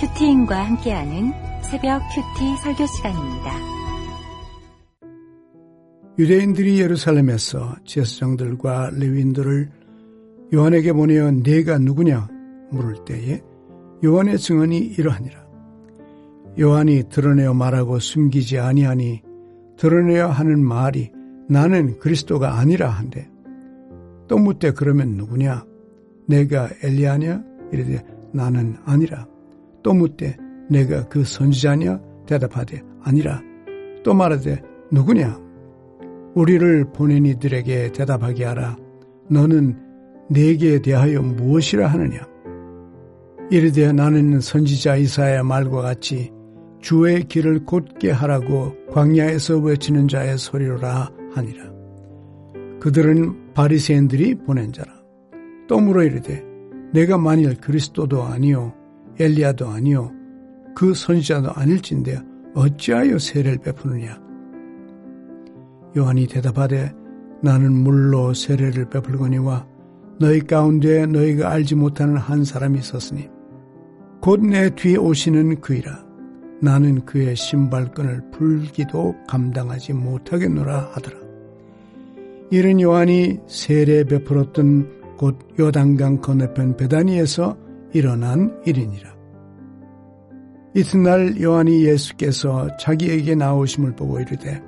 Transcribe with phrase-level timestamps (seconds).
[0.00, 3.52] 큐티인과 함께하는 새벽 큐티 설교 시간입니다.
[6.16, 9.68] 유대인들이 예루살렘에서 제사장들과 레위인들을
[10.54, 12.28] 요한에게 보내어 네가 누구냐
[12.70, 13.42] 물을 때에
[14.04, 15.44] 요한의 증언이 이러하니라.
[16.60, 19.22] 요한이 드러내어 말하고 숨기지 아니하니
[19.76, 21.10] 드러내어 하는 말이
[21.48, 23.28] 나는 그리스도가 아니라 한데
[24.28, 25.64] 또 묻되 그러면 누구냐?
[26.28, 27.42] 내가 엘리야냐?
[27.72, 29.26] 이르되 나는 아니라.
[29.82, 30.36] 또 묻되
[30.68, 32.00] 내가 그 선지자냐?
[32.26, 33.42] 대답하되 아니라.
[34.04, 35.38] 또 말하되 누구냐?
[36.34, 38.76] 우리를 보낸 이들에게 대답하게 하라.
[39.28, 39.76] 너는
[40.30, 42.20] 내게 대하여 무엇이라 하느냐?
[43.50, 46.30] 이르되 나는 선지자 이사야 말과 같이
[46.80, 51.72] 주의 길을 곧게 하라고 광야에서 외치는 자의 소리로라 하니라.
[52.80, 54.92] 그들은 바리새인들이 보낸 자라.
[55.66, 56.44] 또 물어 이르되
[56.92, 58.74] 내가 만일 그리스도도 아니요
[59.18, 60.12] 엘리야도 아니요
[60.74, 62.20] 그 선지자도 아닐진데
[62.54, 64.20] 어찌하여 세례를 베푸느냐?
[65.96, 66.92] 요한이 대답하되
[67.42, 69.66] 나는 물로 세례를 베풀거니와
[70.20, 73.28] 너희 가운데 너희가 알지 못하는 한 사람이 있었으니
[74.20, 76.04] 곧 내 뒤에 오시는 그이라.
[76.60, 81.16] 나는 그의 신발끈을 풀기도 감당하지 못하겠노라 하더라.
[82.50, 87.56] 이른 요한이 세례 베풀었던 곧 요단강 건너편 베다니에서
[87.92, 89.18] 일어난 일이니라.
[90.74, 94.62] 이튿날 요한이 예수께서 자기에게 나오심을 보고 이르되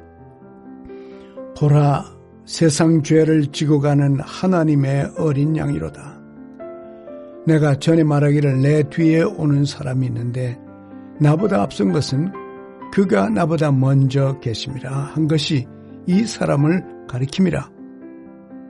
[1.56, 2.04] 보라
[2.46, 6.20] 세상 죄를 지고 가는 하나님의 어린 양이로다.
[7.46, 10.58] 내가 전에 말하기를 내 뒤에 오는 사람이 있는데
[11.20, 12.32] 나보다 앞선 것은
[12.92, 15.66] 그가 나보다 먼저 계심이라 한 것이
[16.06, 17.70] 이 사람을 가리킴이라.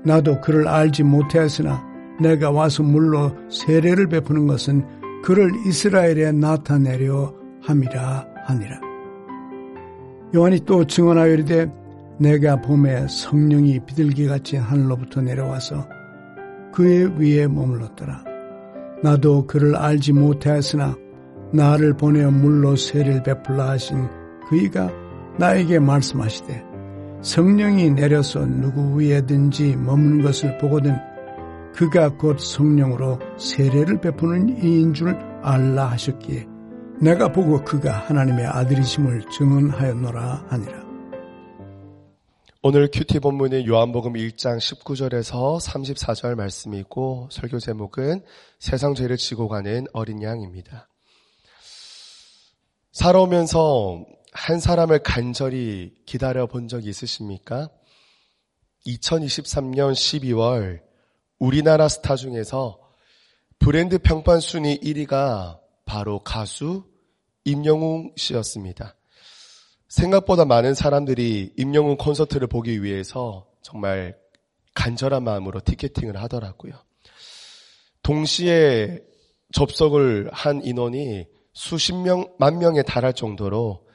[0.05, 1.90] 나도 그를 알지 못하였으나
[2.21, 4.85] 내가 와서 물로 세례를 베푸는 것은
[5.23, 8.81] 그를 이스라엘에 나타내려 함이라 하니라.
[10.35, 11.73] 요한이 또 증언하여 이르되
[12.19, 15.89] 내가 봄에 성령이 비둘기같이 하늘로부터 내려와서
[16.73, 18.25] 그의 위에 머물렀더라.
[19.03, 20.97] 나도 그를 알지 못하였으나
[21.53, 24.07] 나를 보내어 물로 세례를 베풀라 하신
[24.49, 24.91] 그이가
[25.39, 26.65] 나에게 말씀하시되
[27.23, 30.97] 성령이 내려서 누구 위에든지 머무는 것을 보거든
[31.75, 36.47] 그가 곧 성령으로 세례를 베푸는 이인 줄 알라 하셨기에
[37.01, 40.91] 내가 보고 그가 하나님의 아들이심을 증언하였노라 하니라.
[42.63, 48.23] 오늘 큐티 본문은 요한복음 1장 19절에서 34절 말씀이고 설교 제목은
[48.59, 50.87] 세상 죄를 지고 가는 어린 양입니다.
[52.93, 57.71] 살아오면서 한 사람을 간절히 기다려 본 적이 있으십니까?
[58.87, 60.90] 2023년 12월
[61.41, 62.79] 우리나라 스타 중에서
[63.59, 66.85] 브랜드 평판 순위 1위가 바로 가수
[67.45, 68.95] 임영웅 씨였습니다.
[69.89, 74.19] 생각보다 많은 사람들이 임영웅 콘서트를 보기 위해서 정말
[74.75, 76.75] 간절한 마음으로 티켓팅을 하더라고요.
[78.03, 79.01] 동시에
[79.53, 83.89] 접속을 한 인원이 수십 명, 만 명에 달할 정도로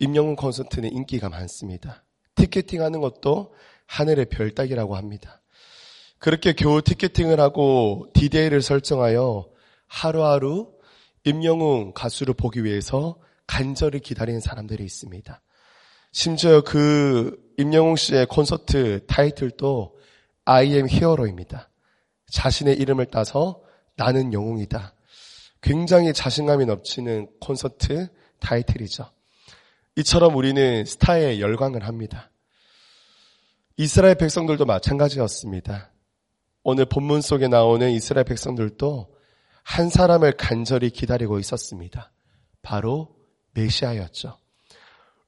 [0.00, 2.04] 임영웅 콘서트는 인기가 많습니다.
[2.34, 3.54] 티켓팅 하는 것도
[3.86, 5.39] 하늘의 별 따기라고 합니다.
[6.20, 9.48] 그렇게 겨우 티켓팅을 하고 디데이를 설정하여
[9.86, 10.70] 하루하루
[11.24, 15.40] 임영웅 가수를 보기 위해서 간절히 기다리는 사람들이 있습니다.
[16.12, 19.98] 심지어 그 임영웅 씨의 콘서트 타이틀도
[20.44, 21.70] I am 히어로입니다.
[22.30, 23.62] 자신의 이름을 따서
[23.96, 24.94] 나는 영웅이다.
[25.62, 28.08] 굉장히 자신감이 넘치는 콘서트
[28.40, 29.10] 타이틀이죠.
[29.96, 32.30] 이처럼 우리는 스타에 열광을 합니다.
[33.78, 35.90] 이스라엘 백성들도 마찬가지였습니다.
[36.62, 39.14] 오늘 본문 속에 나오는 이스라엘 백성들도
[39.62, 42.12] 한 사람을 간절히 기다리고 있었습니다.
[42.62, 43.16] 바로
[43.54, 44.38] 메시아였죠.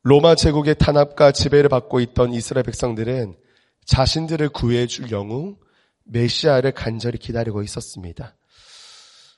[0.02, 3.36] 로마 제국의 탄압과 지배를 받고 있던 이스라엘 백성들은
[3.84, 5.56] 자신들을 구해줄 영웅
[6.04, 8.36] 메시아를 간절히 기다리고 있었습니다.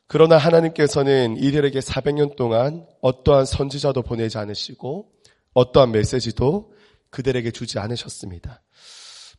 [0.06, 5.10] 그러나 하나님께서는 이들에게 400년 동안 어떠한 선지자도 보내지 않으시고
[5.54, 6.72] 어떠한 메시지도
[7.10, 8.62] 그들에게 주지 않으셨습니다.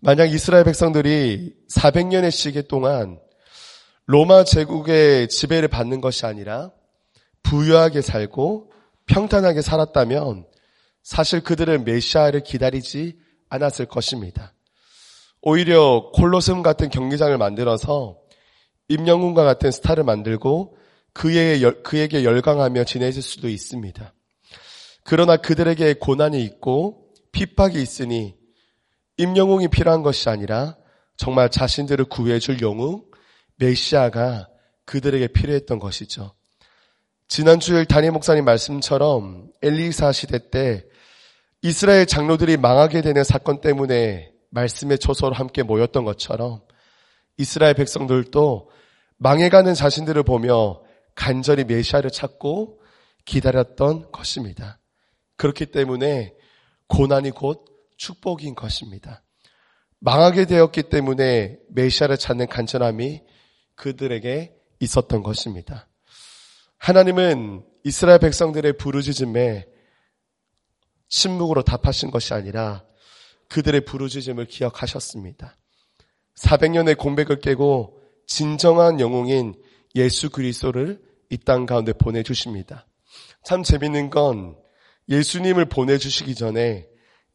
[0.01, 3.19] 만약 이스라엘 백성들이 400년의 시기 동안
[4.05, 6.71] 로마 제국의 지배를 받는 것이 아니라
[7.43, 8.71] 부유하게 살고
[9.07, 10.45] 평탄하게 살았다면
[11.03, 13.17] 사실 그들은 메시아를 기다리지
[13.49, 14.53] 않았을 것입니다.
[15.41, 18.17] 오히려 콜로세움 같은 경기장을 만들어서
[18.89, 20.77] 임영웅과 같은 스타를 만들고
[21.13, 24.13] 그에게, 그에게 열광하며 지내실 수도 있습니다.
[25.03, 28.35] 그러나 그들에게 고난이 있고 핍박이 있으니
[29.17, 30.75] 임영웅이 필요한 것이 아니라
[31.17, 33.05] 정말 자신들을 구해줄 영웅
[33.57, 34.49] 메시아가
[34.85, 36.33] 그들에게 필요했던 것이죠.
[37.27, 40.85] 지난주에 담임 목사님 말씀처럼 엘리사 시대 때
[41.61, 46.61] 이스라엘 장로들이 망하게 되는 사건 때문에 말씀의 초소로 함께 모였던 것처럼
[47.37, 48.69] 이스라엘 백성들도
[49.17, 50.81] 망해가는 자신들을 보며
[51.15, 52.81] 간절히 메시아를 찾고
[53.23, 54.79] 기다렸던 것입니다.
[55.37, 56.33] 그렇기 때문에
[56.87, 57.65] 고난이 곧
[57.97, 59.23] 축복인 것입니다.
[59.99, 63.21] 망하게 되었기 때문에 메시아를 찾는 간절함이
[63.75, 65.87] 그들에게 있었던 것입니다.
[66.77, 69.67] 하나님은 이스라엘 백성들의 부르짖음에
[71.07, 72.83] 침묵으로 답하신 것이 아니라
[73.49, 75.57] 그들의 부르짖음을 기억하셨습니다.
[76.35, 79.55] 400년의 공백을 깨고 진정한 영웅인
[79.95, 82.87] 예수 그리스도를 이 땅 가운데 보내주십니다.
[83.43, 84.55] 참 재밌는 건
[85.09, 86.87] 예수님을 보내주시기 전에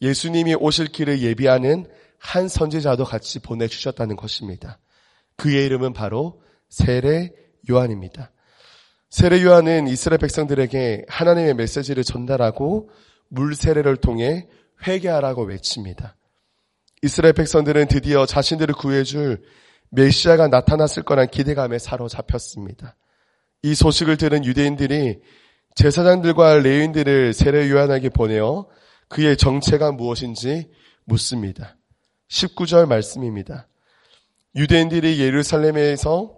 [0.02, 1.86] 예수님이 오실 길을 예비하는
[2.18, 4.78] 한 선지자도 같이 보내주셨다는 것입니다.
[5.36, 7.32] 그의 이름은 바로 세례
[7.68, 8.30] 요한입니다.
[9.08, 12.90] 세례 요한은 이스라엘 백성들에게 하나님의 메시지를 전달하고
[13.28, 14.48] 물 세례를 통해
[14.86, 16.16] 회개하라고 외칩니다.
[17.02, 19.42] 이스라엘 백성들은 드디어 자신들을 구해줄
[19.90, 22.96] 메시아가 나타났을 거란 기대감에 사로잡혔습니다.
[23.62, 25.20] 이 소식을 들은 유대인들이
[25.74, 28.68] 제사장들과 레인들을 세례 요한에게 보내어
[29.10, 30.70] 그의 정체가 무엇인지
[31.04, 31.76] 묻습니다.
[32.28, 33.66] 19절 말씀입니다.
[34.54, 36.36] 유대인들이 예루살렘에서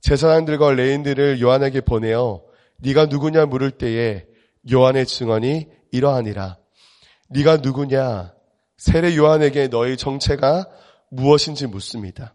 [0.00, 2.42] 제사장들과 레인들을 요한에게 보내어
[2.78, 4.24] 네가 누구냐 물을 때에
[4.72, 6.58] 요한의 증언이 이러하니라.
[7.28, 8.32] 네가 누구냐?
[8.76, 10.66] 세례 요한에게 너의 정체가
[11.10, 12.34] 무엇인지 묻습니다.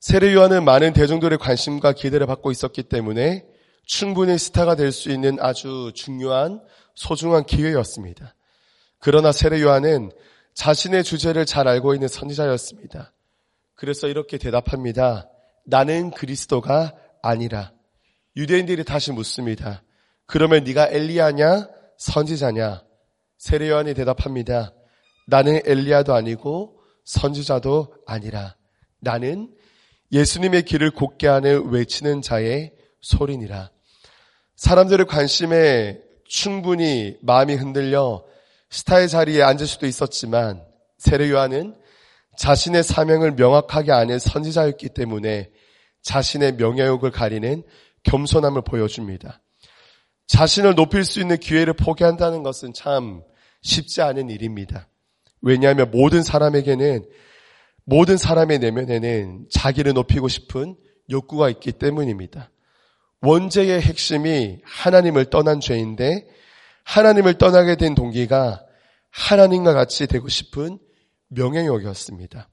[0.00, 3.44] 세례 요한은 많은 대중들의 관심과 기대를 받고 있었기 때문에
[3.86, 6.60] 충분히 스타가 될 수 있는 아주 중요한
[6.94, 8.34] 소중한 기회였습니다.
[9.00, 10.12] 그러나 세례 요한은
[10.54, 13.12] 자신의 주제를 잘 알고 있는 선지자였습니다.
[13.74, 15.28] 그래서 이렇게 대답합니다.
[15.64, 17.72] 나는 그리스도가 아니라
[18.36, 19.82] 유대인들이 다시 묻습니다.
[20.26, 22.82] 그러면 네가 엘리야냐 선지자냐?
[23.38, 24.74] 세례 요한이 대답합니다.
[25.26, 28.54] 나는 엘리야도 아니고 선지자도 아니라
[29.00, 29.54] 나는
[30.12, 33.70] 예수님의 길을 곱게 하는 외치는 자의 소리니라.
[34.56, 38.24] 사람들의 관심에 충분히 마음이 흔들려
[38.70, 40.64] 스타의 자리에 앉을 수도 있었지만
[40.98, 41.74] 세례 요한은
[42.36, 45.50] 자신의 사명을 명확하게 아는 선지자였기 때문에
[46.02, 47.62] 자신의 명예욕을 가리는
[48.04, 49.42] 겸손함을 보여줍니다.
[50.26, 53.22] 자신을 높일 수 있는 기회를 포기한다는 것은 참
[53.62, 54.88] 쉽지 않은 일입니다.
[55.42, 57.04] 왜냐하면 모든 사람에게는
[57.84, 60.76] 모든 사람의 내면에는 자기를 높이고 싶은
[61.10, 62.50] 욕구가 있기 때문입니다.
[63.22, 66.26] 원죄의 핵심이 하나님을 떠난 죄인데
[66.90, 68.66] 하나님을 떠나게 된 동기가
[69.10, 70.80] 하나님과 같이 되고 싶은
[71.28, 72.48] 명예욕이었습니다.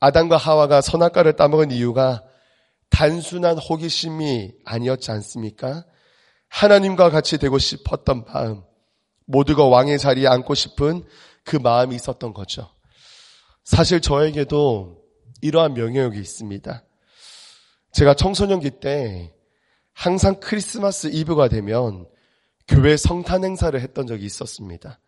[0.00, 2.24] 아담과 하와가 선악과를 따먹은 이유가
[2.88, 5.84] 단순한 호기심이 아니었지 않습니까?
[6.48, 8.64] 하나님과 같이 되고 싶었던 마음,
[9.26, 11.04] 모두가 왕의 자리에 앉고 싶은
[11.44, 12.68] 그 마음이 있었던 거죠.
[13.62, 15.00] 사실 저에게도
[15.42, 16.82] 이러한 명예욕이 있습니다.
[17.92, 19.32] 제가 청소년기 때
[19.92, 22.08] 항상 크리스마스 이브가 되면
[22.70, 25.00] 교회 성탄 행사를 했던 적이 있었습니다.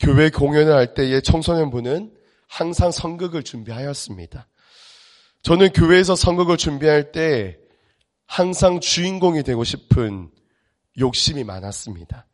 [0.00, 2.12] 교회 공연을 할 때에 청소년부는
[2.48, 4.48] 항상 성극을 준비하였습니다.
[5.42, 7.58] 저는 교회에서 성극을 준비할 때
[8.26, 10.30] 항상 주인공이 되고 싶은
[10.98, 12.26] 욕심이 많았습니다.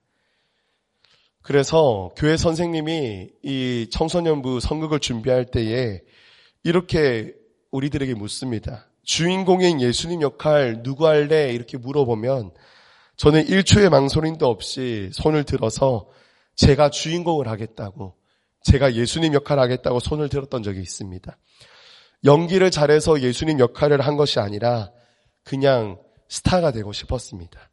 [1.43, 6.01] 그래서 교회 선생님이 이 청소년부 성극을 준비할 때에
[6.63, 7.35] 이렇게
[7.73, 8.87] 우리들에게 묻습니다.
[9.03, 11.53] 주인공인 예수님 역할 누구 할래?
[11.53, 12.53] 이렇게 물어보면
[13.19, 16.09] 저는 1초의 망설임도 없이 손을 들어서
[16.55, 18.15] 제가 주인공을 하겠다고
[18.63, 21.37] 제가 예수님 역할을 하겠다고 손을 들었던 적이 있습니다.
[22.25, 24.93] 연기를 잘해서 예수님 역할을 한 것이 아니라
[25.45, 25.99] 그냥
[26.29, 27.71] 스타가 되고 싶었습니다.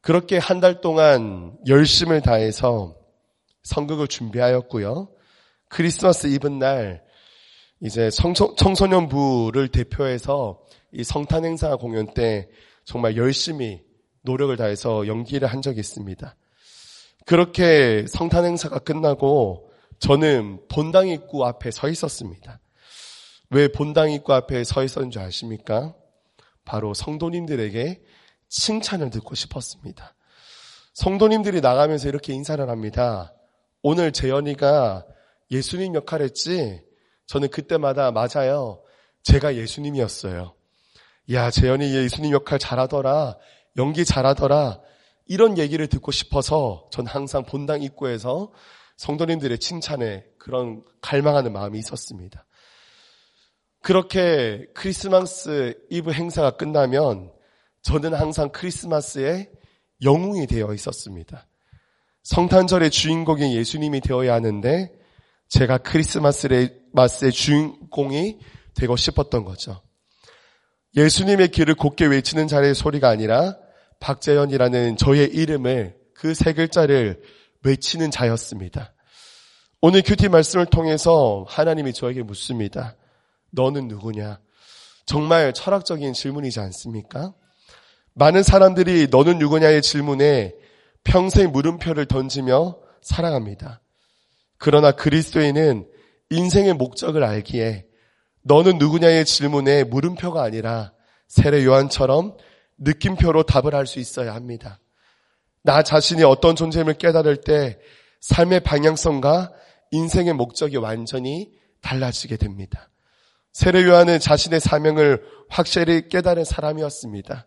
[0.00, 2.96] 그렇게 한 달 동안 열심을 다해서
[3.62, 5.08] 성극을 준비하였고요.
[5.68, 7.02] 크리스마스 이브날
[7.80, 10.60] 이제 청소, 청소년부를 대표해서
[10.92, 12.48] 이 성탄 행사 공연 때
[12.84, 13.82] 정말 열심히
[14.22, 16.36] 노력을 다해서 연기를 한 적이 있습니다.
[17.26, 22.58] 그렇게 성탄 행사가 끝나고 저는 본당 입구 앞에 서 있었습니다.
[23.50, 25.94] 왜 본당 입구 앞에 서 있었는지 아십니까?
[26.64, 28.02] 바로 성도님들에게
[28.48, 30.14] 칭찬을 듣고 싶었습니다.
[30.94, 33.32] 성도님들이 나가면서 이렇게 인사를 합니다.
[33.82, 35.06] 오늘 재현이가
[35.50, 36.82] 예수님 역할 했지?
[37.26, 38.82] 저는 그때마다 맞아요.
[39.22, 40.54] 제가 예수님이었어요.
[41.30, 43.36] 야, 재현이 예수님 역할 잘하더라.
[43.76, 44.80] 연기 잘하더라.
[45.26, 48.52] 이런 얘기를 듣고 싶어서 전 항상 본당 입구에서
[48.96, 52.44] 성도님들의 칭찬에 그런 갈망하는 마음이 있었습니다.
[53.80, 57.32] 그렇게 크리스마스 이브 행사가 끝나면
[57.82, 59.50] 저는 항상 크리스마스에
[60.02, 61.46] 영웅이 되어 있었습니다.
[62.22, 64.92] 성탄절의 주인공이 예수님이 되어야 하는데
[65.48, 68.38] 제가 크리스마스의 주인공이
[68.74, 69.82] 되고 싶었던 거죠.
[70.96, 73.56] 예수님의 길을 곧게 외치는 자의 소리가 아니라
[74.02, 77.22] 박재현이라는 저의 이름을 그 세 글자를
[77.64, 78.92] 외치는 자였습니다.
[79.80, 82.96] 오늘 큐티 말씀을 통해서 하나님이 저에게 묻습니다.
[83.50, 84.38] 너는 누구냐?
[85.06, 87.34] 정말 철학적인 질문이지 않습니까?
[88.14, 90.54] 많은 사람들이 너는 누구냐의 질문에
[91.02, 93.80] 평생 물음표를 던지며 살아갑니다.
[94.58, 95.88] 그러나 그리스도인은
[96.30, 97.86] 인생의 목적을 알기에
[98.42, 100.92] 너는 누구냐의 질문에 물음표가 아니라
[101.26, 102.36] 세례 요한처럼
[102.82, 104.78] 느낌표로 답을 할 수 있어야 합니다.
[105.62, 107.78] 나 자신이 어떤 존재임을 깨달을 때
[108.20, 109.52] 삶의 방향성과
[109.90, 112.88] 인생의 목적이 완전히 달라지게 됩니다.
[113.52, 117.46] 세례 요한은 자신의 사명을 확실히 깨달은 사람이었습니다.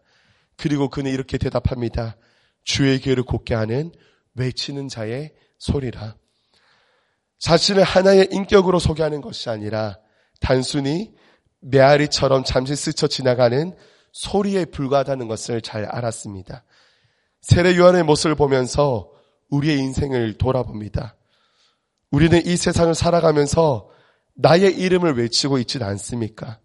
[0.58, 2.16] 그리고 그는 이렇게 대답합니다.
[2.64, 3.92] 주의 길을 곱게 하는
[4.36, 6.16] 외치는 자의 소리라.
[7.40, 9.98] 자신을 하나의 인격으로 소개하는 것이 아니라
[10.40, 11.14] 단순히
[11.62, 13.76] 메아리처럼 잠시 스쳐 지나가는
[14.16, 16.64] 소리에 불과하다는 것을 잘 알았습니다.
[17.42, 19.12] 세례 요한의 모습을 보면서
[19.50, 21.18] 우리의 인생을 돌아봅니다.
[22.12, 23.90] 우리는 이 세상을 살아가면서
[24.36, 26.60] 나의 이름을 외치고 있지는 않습니까?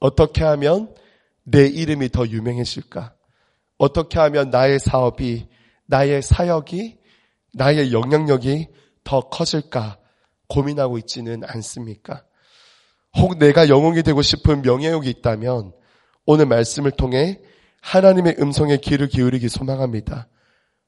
[0.00, 0.94] 어떻게 하면
[1.44, 3.14] 내 이름이 더 유명해질까?
[3.76, 5.48] 어떻게 하면 나의 사업이,
[5.84, 6.96] 나의 사역이,
[7.52, 8.68] 나의 영향력이
[9.04, 9.98] 더 커질까
[10.48, 12.24] 고민하고 있지는 않습니까?
[13.18, 15.72] 혹 내가 영웅이 되고 싶은 명예욕이 있다면
[16.26, 17.38] 오늘 말씀을 통해
[17.80, 20.28] 하나님의 음성에 귀를 기울이기 소망합니다.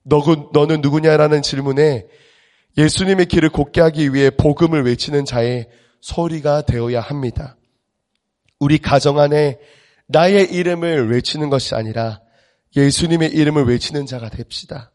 [0.02, 2.06] 너, 너는 누구냐라는 질문에
[2.76, 5.68] 예수님의 길을 곱게 하기 위해 복음을 외치는 자의
[6.00, 7.56] 소리가 되어야 합니다.
[8.58, 9.58] 우리 가정 안에
[10.06, 12.20] 나의 이름을 외치는 것이 아니라
[12.76, 14.90] 예수님의 이름을 외치는 자가 됩시다.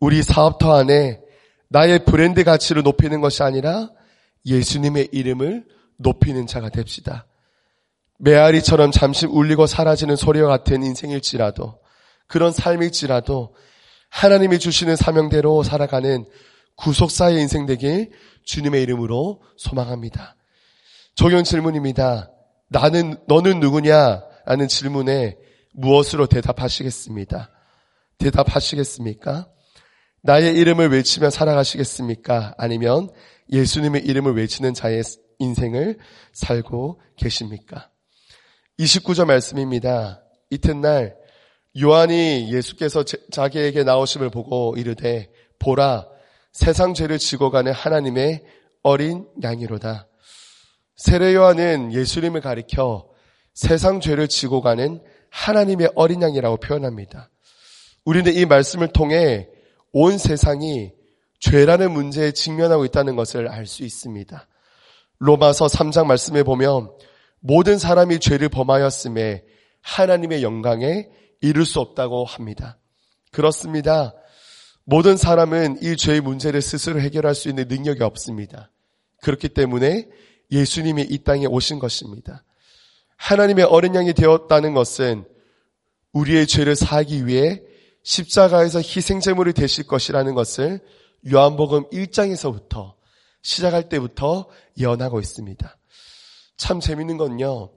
[0.00, 1.20] 우리 사업터 안에
[1.68, 3.90] 나의 브랜드 가치를 높이는 것이 아니라
[4.46, 5.64] 예수님의 이름을
[5.96, 7.26] 높이는 자가 됩시다.
[8.18, 11.78] 메아리처럼 잠시 울리고 사라지는 소리와 같은 인생일지라도
[12.26, 13.54] 그런 삶일지라도
[14.10, 16.24] 하나님이 주시는 사명대로 살아가는
[16.76, 18.10] 구속사의 인생 되길
[18.44, 20.36] 주님의 이름으로 소망합니다.
[21.14, 22.30] 적용 질문입니다.
[22.68, 24.22] 나는 너는 누구냐?
[24.46, 25.36] 라는 질문에
[25.74, 27.50] 무엇으로 대답하시겠습니다.
[28.18, 29.48] 대답하시겠습니까?
[30.22, 32.54] 나의 이름을 외치며 살아가시겠습니까?
[32.58, 33.10] 아니면
[33.52, 35.02] 예수님의 이름을 외치는 자의
[35.38, 35.98] 인생을
[36.32, 37.90] 살고 계십니까?
[38.78, 40.22] 29절 말씀입니다.
[40.50, 41.16] 이튿날
[41.80, 46.06] 요한이 예수께서 자기에게 나오심을 보고 이르되 보라
[46.52, 48.44] 세상 죄를 지고 가는 하나님의
[48.82, 50.06] 어린 양이로다.
[50.96, 53.08] 세례 요한은 예수님을 가리켜
[53.52, 57.30] 세상 죄를 지고 가는 하나님의 어린 양이라고 표현합니다.
[58.04, 59.48] 우리는 이 말씀을 통해
[59.92, 60.92] 온 세상이
[61.40, 64.48] 죄라는 문제에 직면하고 있다는 것을 알 수 있습니다.
[65.18, 66.90] 로마서 3장 말씀에 보면
[67.40, 69.44] 모든 사람이 죄를 범하였음에
[69.80, 71.08] 하나님의 영광에
[71.40, 72.78] 이룰 수 없다고 합니다.
[73.30, 74.14] 그렇습니다.
[74.84, 78.70] 모든 사람은 이 죄의 문제를 스스로 해결할 수 있는 능력이 없습니다.
[79.22, 80.08] 그렇기 때문에
[80.50, 82.44] 예수님이 이 땅에 오신 것입니다.
[83.16, 85.24] 하나님의 어린 양이 되었다는 것은
[86.12, 87.60] 우리의 죄를 사하기 위해
[88.02, 90.80] 십자가에서 희생제물이 되실 것이라는 것을
[91.30, 92.94] 요한복음 1장에서부터
[93.42, 95.76] 시작할 때부터 예언하고 있습니다.
[96.58, 97.70] 참 재밌는 건요.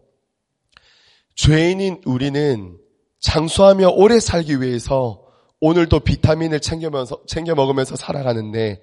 [1.36, 2.78] 죄인인 우리는
[3.20, 5.24] 장수하며 오래 살기 위해서
[5.62, 8.82] 오늘도 비타민을 챙겨 먹으면서 살아가는데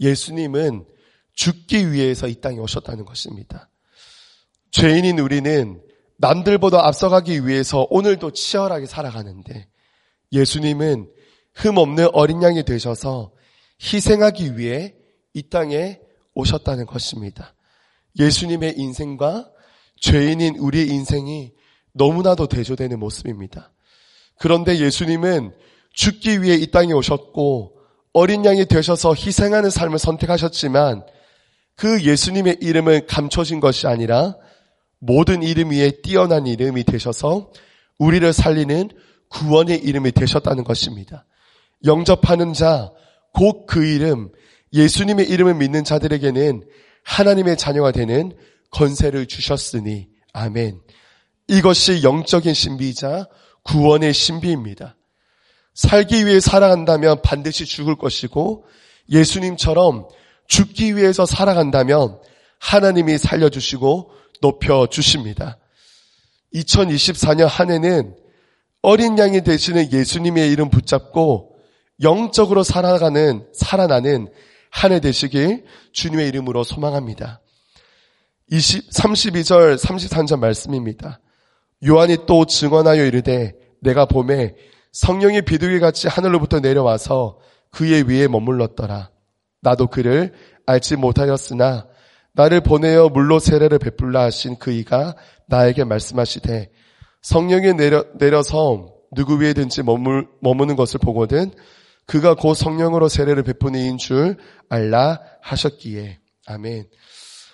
[0.00, 0.86] 예수님은
[1.34, 3.68] 죽기 위해서 이 땅에 오셨다는 것입니다.
[4.70, 5.80] 죄인인 우리는
[6.16, 9.68] 남들보다 앞서가기 위해서 오늘도 치열하게 살아가는데
[10.32, 11.10] 예수님은
[11.54, 13.32] 흠없는 어린 양이 되셔서
[13.80, 14.94] 희생하기 위해
[15.34, 16.00] 이 땅에
[16.34, 17.54] 오셨다는 것입니다.
[18.18, 19.50] 예수님의 인생과
[20.00, 21.52] 죄인인 우리의 인생이
[21.92, 23.72] 너무나도 대조되는 모습입니다.
[24.38, 25.52] 그런데 예수님은
[25.92, 27.78] 죽기 위해 이 땅에 오셨고
[28.12, 31.04] 어린 양이 되셔서 희생하는 삶을 선택하셨지만
[31.74, 34.36] 그 예수님의 이름은 감춰진 것이 아니라
[34.98, 37.52] 모든 이름 위에 뛰어난 이름이 되셔서
[37.98, 38.90] 우리를 살리는
[39.28, 41.26] 구원의 이름이 되셨다는 것입니다.
[41.84, 42.90] 영접하는 자,
[43.32, 44.30] 곧 그 이름,
[44.72, 46.64] 예수님의 이름을 믿는 자들에게는
[47.08, 48.36] 하나님의 자녀가 되는
[48.70, 50.78] 건세를 주셨으니, 아멘.
[51.48, 53.26] 이것이 영적인 신비이자
[53.64, 54.94] 구원의 신비입니다.
[55.74, 58.66] 살기 위해 살아간다면 반드시 죽을 것이고,
[59.10, 60.06] 예수님처럼
[60.48, 62.20] 죽기 위해서 살아간다면
[62.60, 64.10] 하나님이 살려주시고
[64.42, 65.58] 높여주십니다.
[66.54, 68.16] 2024년 한 해는
[68.82, 71.56] 어린 양이 되시는 예수님의 이름 붙잡고
[72.02, 74.28] 영적으로 살아가는, 살아나는
[74.70, 77.40] 한 해 되시길 주님의 이름으로 소망합니다.
[78.50, 81.20] 20, 32절, 33절 말씀입니다.
[81.86, 84.54] 요한이 또 증언하여 이르되 내가 봄에
[84.92, 87.38] 성령이 비둘기 같이 하늘로부터 내려와서
[87.70, 89.10] 그의 위에 머물렀더라.
[89.60, 90.32] 나도 그를
[90.66, 91.86] 알지 못하였으나
[92.32, 96.70] 나를 보내어 물로 세례를 베풀라 하신 그이가 나에게 말씀하시되
[97.22, 101.52] 성령이 내려, 내려서 누구 위에든지 머물, 머무는 것을 보거든
[102.08, 104.38] 그가 곧 성령으로 세례를 베푸는 이인 줄
[104.70, 106.88] 알라 하셨기에 아멘.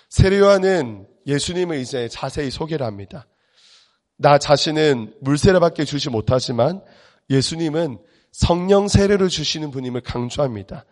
[0.09, 3.27] 세례 요한은 예수님을 이제 자세히 소개를 합니다.
[4.17, 6.81] 나 자신은 물세례밖에 주지 못하지만
[7.29, 7.99] 예수님은
[8.31, 10.85] 성령 세례를 주시는 분임을 강조합니다.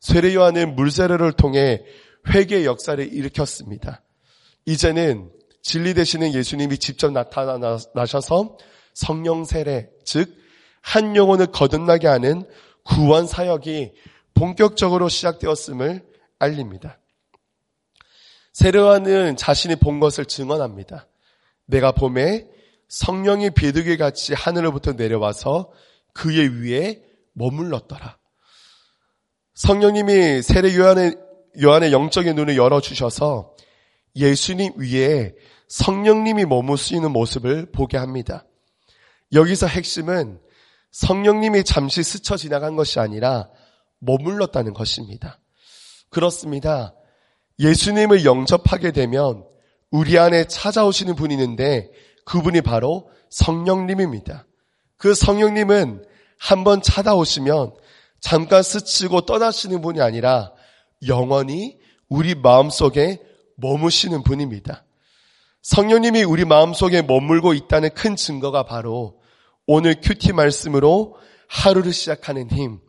[0.00, 1.82] 세례 요한은 물세례를 통해
[2.30, 4.00] 회개 역사를 일으켰습니다.
[4.64, 5.30] 이제는
[5.60, 8.56] 진리 되시는 예수님이 직접 나타나셔서
[8.94, 10.34] 성령 세례, 즉,
[10.80, 12.46] 한 영혼을 거듭나게 하는
[12.84, 13.92] 구원 사역이
[14.34, 16.04] 본격적으로 시작되었음을
[16.38, 16.98] 알립니다.
[18.52, 21.08] 세례와는 자신이 본 것을 증언합니다.
[21.66, 22.46] 내가 봄에
[22.88, 25.72] 성령이 비둘기 같이 하늘로부터 내려와서
[26.12, 28.18] 그의 위에 머물렀더라.
[29.54, 31.16] 성령님이 세례 요한의,
[31.60, 33.56] 요한의 영적인 눈을 열어주셔서
[34.16, 35.34] 예수님 위에
[35.68, 38.44] 성령님이 머무시는 모습을 보게 합니다.
[39.32, 40.40] 여기서 핵심은
[40.94, 43.48] 성령님이 잠시 스쳐 지나간 것이 아니라
[43.98, 45.40] 머물렀다는 것입니다.
[46.08, 46.94] 그렇습니다.
[47.58, 49.44] 예수님을 영접하게 되면
[49.90, 51.90] 우리 안에 찾아오시는 분이 있는데
[52.26, 54.46] 그분이 바로 성령님입니다.
[54.96, 56.04] 그 성령님은
[56.38, 57.74] 한번 찾아오시면
[58.20, 60.52] 잠깐 스치고 떠나시는 분이 아니라
[61.08, 61.76] 영원히
[62.08, 63.20] 우리 마음속에
[63.56, 64.84] 머무시는 분입니다.
[65.62, 69.23] 성령님이 우리 마음속에 머물고 있다는 큰 증거가 바로
[69.66, 71.16] 오늘 큐티 말씀으로
[71.48, 72.80] 하루를 시작하는 힘.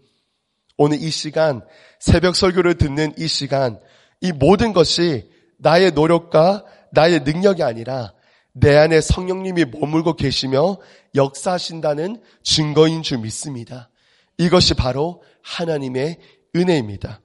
[0.78, 1.62] 오늘 이 시간,
[2.00, 3.80] 새벽 설교를 듣는 이 시간,
[4.20, 8.14] 이 모든 것이 나의 노력과 나의 능력이 아니라
[8.52, 10.78] 내 안에 성령님이 머물고 계시며
[11.14, 13.90] 역사하신다는 증거인 줄 믿습니다.
[14.38, 16.20] 이것이 바로 하나님의
[16.56, 17.22] 은혜입니다.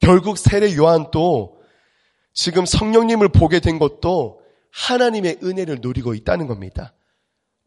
[0.00, 1.56] 결국 세례 요한도
[2.32, 6.92] 지금 성령님을 보게 된 것도 하나님의 은혜를 누리고 있다는 겁니다.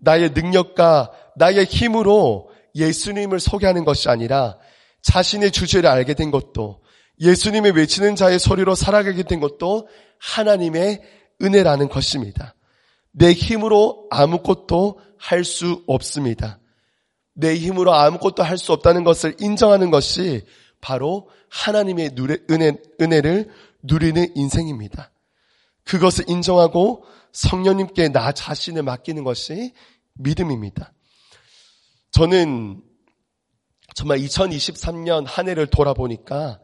[0.01, 4.57] 나의 능력과 나의 힘으로 예수님을 소개하는 것이 아니라
[5.01, 6.81] 자신의 주제를 알게 된 것도
[7.19, 9.87] 예수님의 외치는 자의 소리로 살아가게 된 것도
[10.19, 11.01] 하나님의
[11.41, 12.55] 은혜라는 것입니다.
[13.11, 16.59] 내 힘으로 아무것도 할 수 없습니다.
[17.33, 20.45] 내 힘으로 아무것도 할 수 없다는 것을 인정하는 것이
[20.81, 22.11] 바로 하나님의
[22.49, 23.49] 은혜, 은혜를
[23.83, 25.11] 누리는 인생입니다.
[25.83, 29.73] 그것을 인정하고 성령님께 나 자신을 맡기는 것이
[30.13, 30.93] 믿음입니다.
[32.11, 32.81] 저는
[33.95, 36.59] 정말 2023년 한 해를 돌아보니까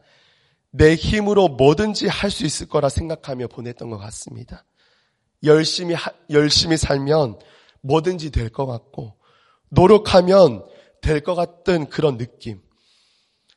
[0.70, 4.64] 내 힘으로 뭐든지 할 수 있을 거라 생각하며 보냈던 것 같습니다.
[5.44, 5.94] 열심히,
[6.30, 7.38] 열심히 살면
[7.82, 9.16] 뭐든지 될 것 같고,
[9.70, 10.64] 노력하면
[11.00, 12.60] 될 것 같던 그런 느낌.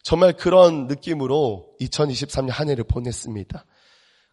[0.04, 3.65] 정말 그런 느낌으로 2023년 한 해를 보냈습니다.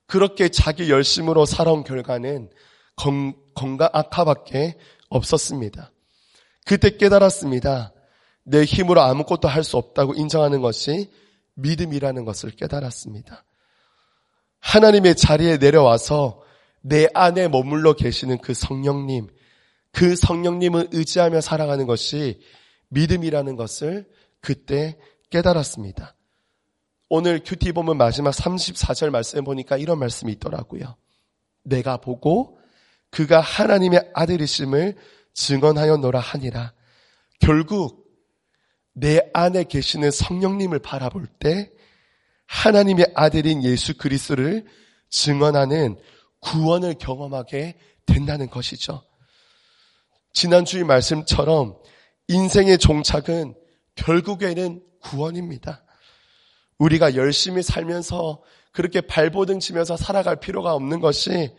[0.07, 2.51] 그렇게 자기 열심으로 살아온 결과는
[3.55, 4.77] 건강 악화밖에
[5.09, 5.93] 없었습니다.
[6.65, 7.93] 그때 깨달았습니다.
[8.43, 11.11] 내 힘으로 아무것도 할 수 없다고 인정하는 것이
[11.55, 13.45] 믿음이라는 것을 깨달았습니다.
[14.61, 16.43] 하나님의 자리에 내려와서
[16.81, 19.29] 내 안에 머물러 계시는 그 성령님,
[19.93, 22.41] 그 성령님을 의지하며 살아가는 것이
[22.89, 24.09] 믿음이라는 것을
[24.41, 24.99] 그때
[25.31, 26.16] 깨달았습니다.
[27.09, 30.97] 오늘 큐티 보면 마지막 34절 말씀 보니까 이런 말씀이 있더라고요.
[31.63, 32.59] 내가 보고
[33.11, 34.97] 그가 하나님의 아들이심을
[35.35, 36.73] 증언하여노라 하니라.
[37.39, 38.07] 결국
[38.93, 41.71] 내 안에 계시는 성령님을 바라볼 때
[42.47, 44.65] 하나님의 아들인 예수 그리스도를
[45.11, 45.99] 증언하는
[46.41, 49.03] 구원을 경험하게 된다는 것이죠.
[50.33, 51.77] 지난주의 말씀처럼
[52.29, 53.55] 인생의 종착은
[53.95, 55.86] 결국에는 구원입니다.
[56.79, 61.55] 우리가 열심히 살면서 그렇게 발버둥 치면서 살아갈 필요가 없는 것이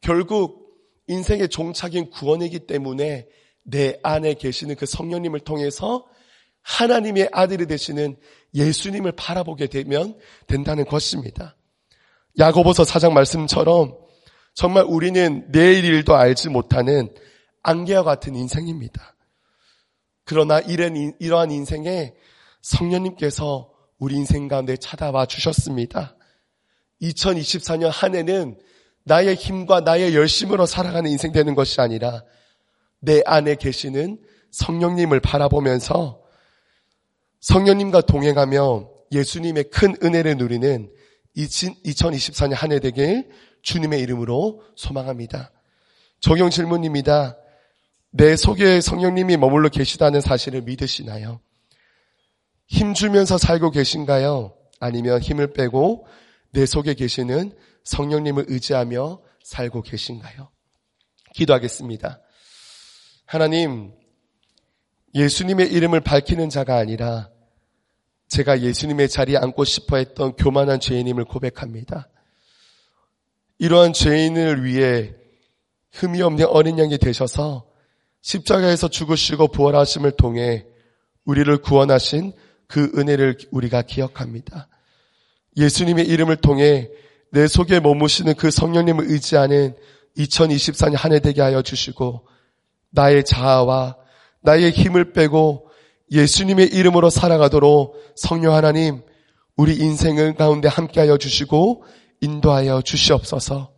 [0.00, 0.64] 결국
[1.06, 3.28] 인생의 종착인 구원이기 때문에
[3.62, 6.06] 내 안에 계시는 그 성령님을 통해서
[6.62, 8.16] 하나님의 아들이 되시는
[8.54, 11.56] 예수님을 바라보게 되면 된다는 것입니다.
[12.38, 13.96] 야고보서 사장 말씀처럼
[14.54, 17.12] 정말 우리는 내일 일도 알지 못하는
[17.62, 19.14] 안개와 같은 인생입니다.
[20.24, 22.14] 그러나 이런, 이러한 인생에
[22.62, 23.73] 성령님께서
[24.04, 26.14] 우리 인생 가운데 찾아와 주셨습니다.
[27.00, 28.58] 2024년 한 해는
[29.04, 32.22] 나의 힘과 나의 열심으로 살아가는 인생 되는 것이 아니라
[33.00, 34.18] 내 안에 계시는
[34.50, 36.20] 성령님을 바라보면서
[37.40, 40.92] 성령님과 동행하며 예수님의 큰 은혜를 누리는
[41.38, 43.30] 2024년 한 해 되길
[43.62, 45.50] 주님의 이름으로 소망합니다.
[46.20, 47.38] 적용 질문입니다.
[48.10, 51.40] 내 속에 성령님이 머물러 계시다는 사실을 믿으시나요?
[52.66, 54.54] 힘주면서 살고 계신가요?
[54.80, 56.06] 아니면 힘을 빼고
[56.50, 57.52] 내 속에 계시는
[57.84, 60.50] 성령님을 의지하며 살고 계신가요?
[61.34, 62.20] 기도하겠습니다.
[63.26, 63.92] 하나님,
[65.14, 67.30] 예수님의 이름을 밝히는 자가 아니라
[68.28, 72.08] 제가 예수님의 자리에 앉고 싶어 했던 교만한 죄인임을 고백합니다.
[73.58, 75.14] 이러한 죄인을 위해
[75.92, 77.68] 흠이 없는 어린 양이 되셔서
[78.22, 80.66] 십자가에서 죽으시고 부활하심을 통해
[81.24, 82.32] 우리를 구원하신
[82.66, 84.68] 그 은혜를 우리가 기억합니다.
[85.56, 86.88] 예수님의 이름을 통해
[87.30, 89.74] 내 속에 머무시는 그 성령님을 의지하는
[90.16, 92.26] 2024년 한 해 되게 하여 주시고
[92.90, 93.96] 나의 자아와
[94.42, 95.68] 나의 힘을 빼고
[96.12, 99.02] 예수님의 이름으로 살아가도록 성령 하나님
[99.56, 101.84] 우리 인생을 가운데 함께하여 주시고
[102.20, 103.72] 인도하여 주시옵소서.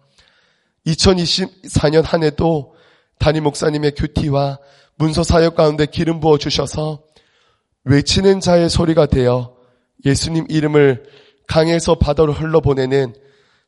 [0.87, 2.75] 2024년 한 해도
[3.19, 4.59] 담임 목사님의 큐티와
[4.97, 7.03] 문서 사역 가운데 기름 부어 주셔서
[7.87, 9.57] 외치는 자의 소리가 되어
[10.05, 11.05] 예수님 이름을
[11.47, 13.15] 강에서 바다로 흘러보내는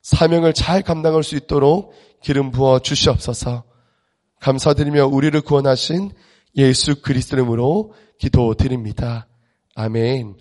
[0.03, 3.65] 사명을 잘 감당할 수 있도록 기름 부어 주시옵소서.
[4.41, 6.13] 감사드리며 우리를 구원하신
[6.57, 9.29] 예수 그리스도 이름으로 기도드립니다.
[9.77, 10.37] 아멘.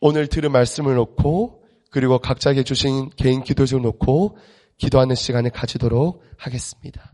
[0.00, 4.36] 오늘 들은 말씀을 놓고 그리고 각자에게 주신 개인 기도 좀 놓고
[4.78, 7.12] 기도하는 시간을 가지도록 하겠습니다.